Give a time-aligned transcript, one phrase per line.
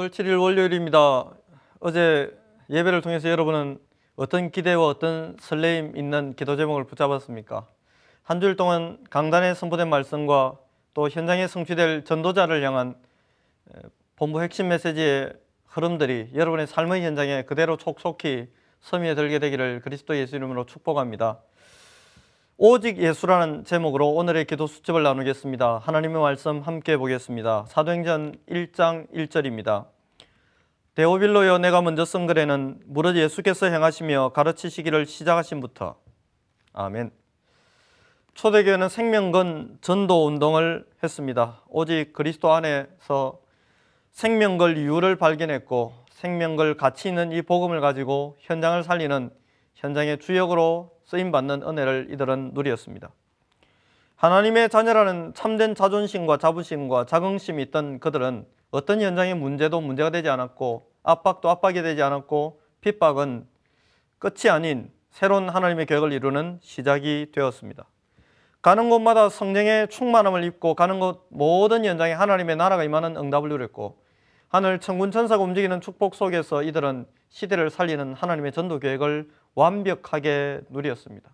[0.00, 1.30] 6월 7일 월요일입니다.
[1.80, 2.34] 어제
[2.70, 3.78] 예배를 통해서 여러분은
[4.16, 7.66] 어떤 기대와 어떤 설레임 있는 기도 제목을 붙잡았습니까?
[8.22, 10.56] 한 주일 동안 강단에 선포된 말씀과
[10.94, 12.94] 또 현장에 성취될 전도자를 향한
[14.16, 15.34] 본부 핵심 메시지의
[15.66, 18.48] 흐름들이 여러분의 삶의 현장에 그대로 촉촉히
[18.80, 21.40] 스며들게 되기를 그리스도 예수 이름으로 축복합니다.
[22.62, 25.78] 오직 예수라는 제목으로 오늘의 기도 수첩을 나누겠습니다.
[25.78, 27.64] 하나님의 말씀 함께 보겠습니다.
[27.66, 29.86] 사도행전 1장 1절입니다.
[30.94, 35.96] 데오빌로여 내가 먼저 쓴 글에는 무릇 예수께서 행하시며 가르치시기를 시작하신부터
[36.74, 37.12] 아멘.
[38.34, 41.62] 초대교회는 생명건 전도 운동을 했습니다.
[41.66, 43.40] 오직 그리스도 안에서
[44.12, 49.30] 생명걸 이유를 발견했고 생명걸 가치 있는 이 복음을 가지고 현장을 살리는
[49.76, 53.10] 현장의 주역으로 쓰임 받는 은혜를 이들은 누렸습니다.
[54.14, 61.50] 하나님의 자녀라는 참된 자존심과 자부심과 자긍심이 있던 그들은 어떤 현장의 문제도 문제가 되지 않았고 압박도
[61.50, 63.44] 압박이 되지 않았고 핍박은
[64.20, 67.86] 끝이 아닌 새로운 하나님의 계획을 이루는 시작이 되었습니다.
[68.62, 74.00] 가는 곳마다 성령의 충만함을 입고 가는 곳 모든 현장에 하나님의 나라가 임하는 응답을 누렸고
[74.46, 81.30] 하늘 천군 천사가 움직이는 축복 속에서 이들은 시대를 살리는 하나님의 전도 계획을 완벽하게 누렸습니다.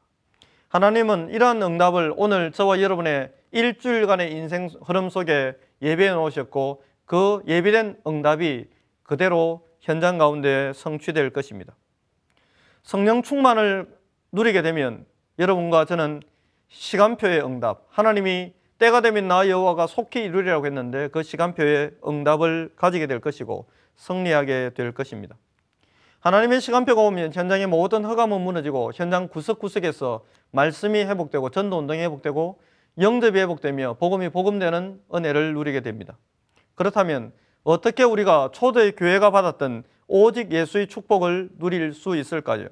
[0.69, 8.67] 하나님은 이러한 응답을 오늘 저와 여러분의 일주일간의 인생 흐름 속에 예배해 놓으셨고 그 예비된 응답이
[9.03, 11.75] 그대로 현장 가운데 성취될 것입니다.
[12.83, 13.89] 성령 충만을
[14.33, 15.07] 누리게 되면
[15.39, 16.23] 여러분과 저는
[16.69, 23.21] 시간표의 응답, 하나님이 때가 되면 나 여호와가 속히 이루리라고 했는데 그 시간표의 응답을 가지게 될
[23.21, 25.37] 것이고 승리하게 될 것입니다.
[26.21, 32.59] 하나님의 시간표가 오면 현장의 모든 허감은 무너지고 현장 구석구석에서 말씀이 회복되고 전도 운동이 회복되고
[32.99, 36.17] 영접이 회복되며 복음이 복음되는 은혜를 누리게 됩니다.
[36.75, 37.33] 그렇다면
[37.63, 42.69] 어떻게 우리가 초대 교회가 받았던 오직 예수의 축복을 누릴 수 있을까요?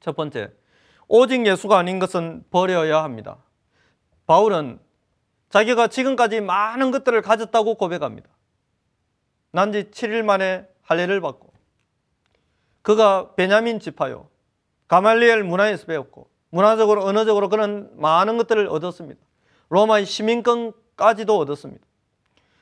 [0.00, 0.50] 첫 번째,
[1.08, 3.38] 오직 예수가 아닌 것은 버려야 합니다.
[4.26, 4.78] 바울은
[5.50, 8.28] 자기가 지금까지 많은 것들을 가졌다고 고백합니다.
[9.50, 11.51] 난지 7일 만에 할례를 받고
[12.82, 14.28] 그가 베냐민 지파요.
[14.88, 19.20] 가말리엘 문화에서 배웠고 문화적으로 언어적으로 그런 많은 것들을 얻었습니다.
[19.70, 21.84] 로마의 시민권까지도 얻었습니다.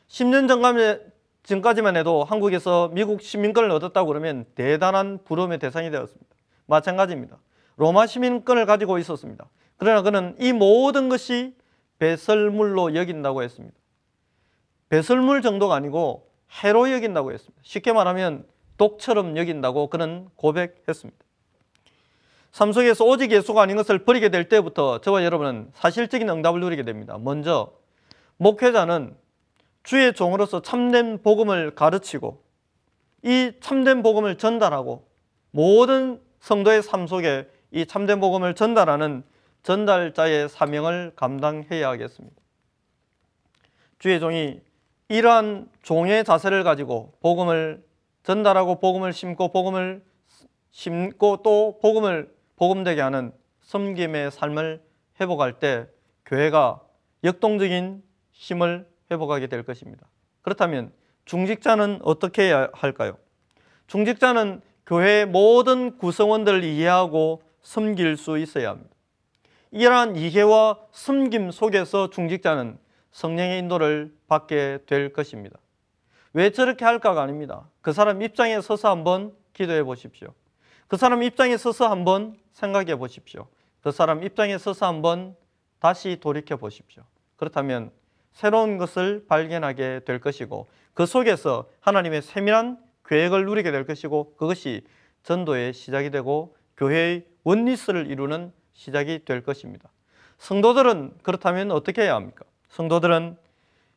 [0.08, 0.48] 10년
[1.42, 6.30] 전까지만 해도 한국에서 미국 시민권을 얻었다고 그러면 대단한 부러움의 대상이 되었습니다.
[6.66, 7.38] 마찬가지입니다.
[7.76, 9.48] 로마 시민권을 가지고 있었습니다.
[9.76, 11.56] 그러나 그는 이 모든 것이
[11.98, 13.76] 배설물로 여긴다고 했습니다.
[14.88, 16.30] 배설물 정도가 아니고
[16.62, 17.60] 해로 여긴다고 했습니다.
[17.62, 18.44] 쉽게 말하면
[18.80, 21.22] 독처럼 여긴다고 그는 고백했습니다.
[22.50, 27.18] 삶 속에서 오직 예수가 아닌 것을 버리게 될 때부터 저와 여러분은 사실적인 응답을 누리게 됩니다.
[27.20, 27.74] 먼저
[28.38, 29.14] 목회자는
[29.82, 32.42] 주의 종으로서 참된 복음을 가르치고
[33.22, 35.06] 이 참된 복음을 전달하고
[35.50, 39.22] 모든 성도의 삶 속에 이 참된 복음을 전달하는
[39.62, 42.34] 전달자의 사명을 감당해야 하겠습니다.
[43.98, 44.58] 주의 종이
[45.08, 47.89] 이러한 종의 자세를 가지고 복음을
[48.22, 50.02] 전달하고 복음을 심고 복음을
[50.70, 53.32] 심고 또 복음을 복음되게 하는
[53.62, 54.82] 섬김의 삶을
[55.20, 55.86] 회복할 때
[56.26, 56.80] 교회가
[57.24, 60.06] 역동적인 힘을 회복하게 될 것입니다.
[60.42, 60.92] 그렇다면
[61.24, 63.18] 중직자는 어떻게 해야 할까요?
[63.86, 68.90] 중직자는 교회의 모든 구성원들을 이해하고 섬길 수 있어야 합니다.
[69.70, 72.78] 이러한 이해와 섬김 속에서 중직자는
[73.12, 75.58] 성령의 인도를 받게 될 것입니다.
[76.32, 77.68] 왜 저렇게 할까가 아닙니다.
[77.80, 80.32] 그 사람 입장에 서서 한번 기도해 보십시오.
[80.86, 83.46] 그 사람 입장에 서서 한번 생각해 보십시오.
[83.82, 85.34] 그 사람 입장에 서서 한번
[85.78, 87.02] 다시 돌이켜 보십시오.
[87.36, 87.90] 그렇다면
[88.32, 94.84] 새로운 것을 발견하게 될 것이고 그 속에서 하나님의 세밀한 계획을 누리게 될 것이고 그것이
[95.24, 99.90] 전도의 시작이 되고 교회의 원리스를 이루는 시작이 될 것입니다.
[100.38, 102.44] 성도들은 그렇다면 어떻게 해야 합니까?
[102.68, 103.36] 성도들은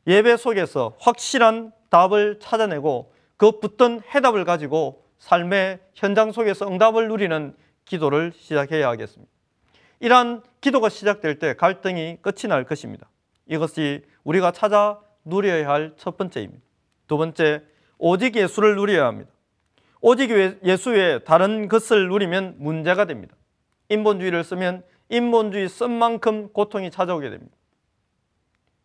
[0.07, 7.55] 예배 속에서 확실한 답을 찾아내고 그 붙던 해답을 가지고 삶의 현장 속에서 응답을 누리는
[7.85, 9.31] 기도를 시작해야 하겠습니다.
[9.99, 13.09] 이러한 기도가 시작될 때 갈등이 끝이 날 것입니다.
[13.47, 16.61] 이것이 우리가 찾아 누려야 할 첫 번째입니다.
[17.07, 17.61] 두 번째,
[17.97, 19.31] 오직 예수를 누려야 합니다.
[20.01, 20.29] 오직
[20.65, 23.35] 예수 외에 다른 것을 누리면 문제가 됩니다.
[23.89, 27.55] 인본주의를 쓰면 인본주의 쓴 만큼 고통이 찾아오게 됩니다.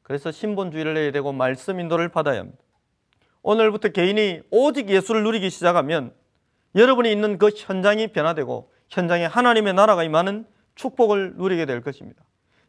[0.08, 2.58] 그래서 신본주의를 해야 되고 말씀 인도를 받아야 합니다.
[3.42, 6.14] 오늘부터 개인이 오직 예수를 누리기 시작하면
[6.74, 10.46] 여러분이 있는 그 현장이 변화되고 현장에 하나님의 나라가 임하는
[10.76, 12.24] 축복을 누리게 될 것입니다.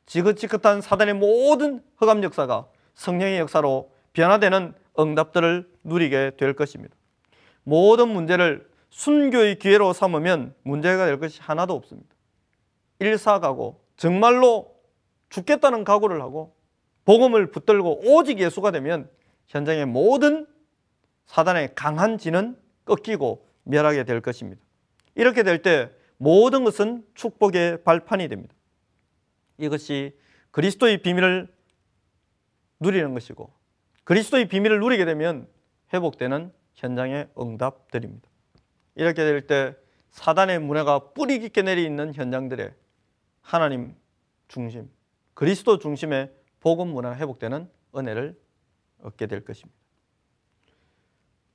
[0.06, 6.94] 지긋지긋한 사단의 모든 흑암 역사가 성령의 역사로 변화되는 응답들을 누리게 될 것입니다.
[7.64, 12.10] 모든 문제를 순교의 기회로 삼으면 문제가 될 것이 하나도 없습니다.
[13.00, 14.76] 일사가고 정말로
[15.30, 16.59] 죽겠다는 각오를 하고
[17.10, 19.10] 복음을 붙들고 오직 예수가 되면
[19.48, 20.46] 현장의 모든
[21.26, 24.62] 사단의 강한 진은 꺾이고 멸하게 될 것입니다.
[25.16, 28.54] 이렇게 될 때 모든 것은 축복의 발판이 됩니다.
[29.58, 30.16] 이것이
[30.52, 31.52] 그리스도의 비밀을
[32.80, 33.52] 누리는 것이고
[34.04, 35.48] 그리스도의 비밀을 누리게 되면
[35.92, 38.30] 회복되는 현장의 응답들입니다.
[38.94, 39.76] 이렇게 될 때
[40.12, 42.72] 사단의 문화가 뿌리 깊게 내리 있는 현장들에
[43.42, 43.96] 하나님
[44.48, 44.92] 중심,
[45.34, 48.40] 그리스도 중심의 복음 문화가 회복되는 은혜를
[49.02, 49.78] 얻게 될 것입니다.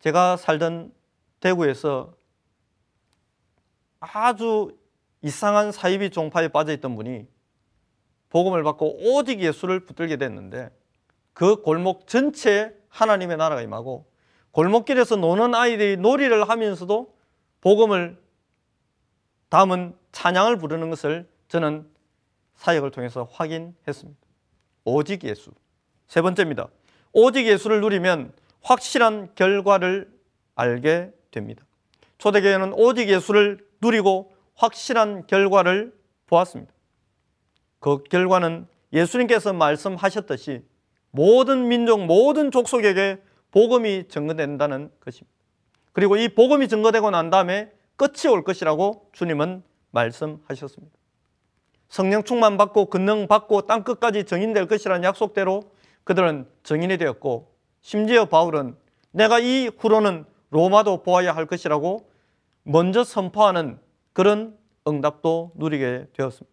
[0.01, 0.93] 제가 살던
[1.41, 2.15] 대구에서
[4.01, 4.77] 아주
[5.23, 7.27] 이상한 사이비 종파에 빠져 있던 분이
[8.29, 10.71] 복음을 받고 오직 예수를 붙들게 됐는데
[11.33, 14.07] 그 골목 전체에 하나님의 나라가 임하고
[14.50, 17.15] 골목길에서 노는 아이들이 놀이를 하면서도
[17.61, 18.23] 복음을
[19.49, 21.91] 담은 찬양을 부르는 것을 저는
[22.57, 24.24] 사역을 통해서 확인했습니다.
[24.85, 25.51] 오직 예수.
[26.07, 26.69] 세 번째입니다.
[27.13, 28.33] 오직 예수를 누리면
[28.63, 30.11] 확실한 결과를
[30.55, 31.65] 알게 됩니다.
[32.19, 35.95] 초대교회는 오직 예수를 누리고 확실한 결과를
[36.27, 36.73] 보았습니다.
[37.81, 40.63] 그 결과는 예수님께서 말씀하셨듯이
[41.11, 43.21] 모든 민족, 모든 족속에게
[43.51, 45.35] 복음이 증거된다는 것입니다.
[45.93, 50.97] 그리고 이 복음이 증거되고 난 다음에 끝이 올 것이라고 주님은 말씀하셨습니다.
[51.94, 55.62] 성령 충만 받고 근능 받고 땅 끝까지 정인될 것이라는 약속대로
[56.02, 58.76] 그들은 정인이 되었고 심지어 바울은
[59.12, 62.11] 내가 이 후로는 로마도 보아야 할 것이라고
[62.64, 63.79] 먼저 선포하는
[64.12, 64.58] 그런
[64.88, 66.52] 응답도 누리게 되었습니다.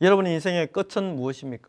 [0.00, 1.68] 여러분의 인생의 끝은 무엇입니까?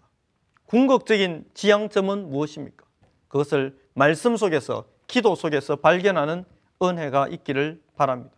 [0.66, 2.84] 궁극적인 지향점은 무엇입니까?
[3.28, 6.44] 그것을 말씀 속에서 기도 속에서 발견하는
[6.82, 8.36] 은혜가 있기를 바랍니다.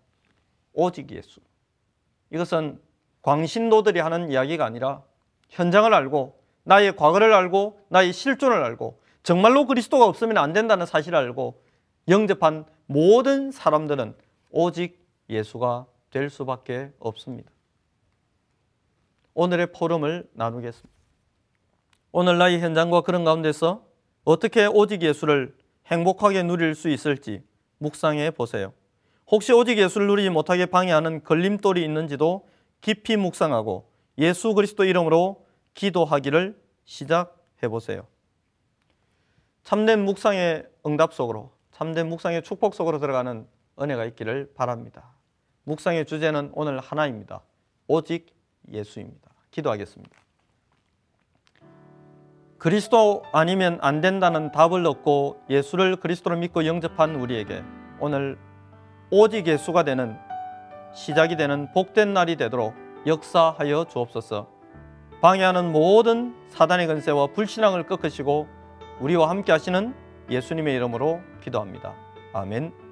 [0.74, 1.40] 오직 예수.
[2.32, 2.80] 이것은
[3.22, 5.04] 광신도들이 하는 이야기가 아니라
[5.50, 11.62] 현장을 알고 나의 과거를 알고 나의 실존을 알고 정말로 그리스도가 없으면 안 된다는 사실을 알고
[12.08, 14.16] 영접한 모든 사람들은
[14.52, 17.52] 오직 예수가 될 수밖에 없습니다.
[19.34, 20.90] 오늘의 포럼을 나누겠습니다.
[22.12, 23.86] 오늘 나의 현장과 그런 가운데서
[24.24, 25.56] 어떻게 오직 예수를
[25.86, 27.44] 행복하게 누릴 수 있을지
[27.78, 28.74] 묵상해 보세요.
[29.32, 32.48] 혹시 오직 예수를 누리지 못하게 방해하는 걸림돌이 있는지도
[32.82, 35.46] 깊이 묵상하고 예수 그리스도 이름으로
[35.76, 38.08] 기도하기를 시작해 보세요.
[39.64, 43.48] 참된 묵상의 응답 속으로, 참된 묵상의 축복 속으로 들어가는
[43.80, 45.12] 은혜가 있기를 바랍니다.
[45.64, 47.42] 묵상의 주제는 오늘 하나입니다.
[47.88, 48.34] 오직
[48.72, 49.30] 예수입니다.
[49.52, 50.16] 기도하겠습니다.
[52.58, 57.64] 그리스도 아니면 안 된다는 답을 얻고 예수를 그리스도로 믿고 영접한 우리에게
[58.00, 58.38] 오늘
[59.12, 60.18] 오직 예수가 되는
[60.94, 62.76] 시작이 되는 복된 날이 되도록
[63.08, 64.48] 역사하여 주옵소서.
[65.22, 68.48] 방해하는 모든 사단의 근세와 불신앙을 꺾으시고
[69.00, 69.96] 우리와 함께 하시는
[70.30, 71.94] 예수님의 이름으로 기도합니다.
[72.34, 72.89] 아멘.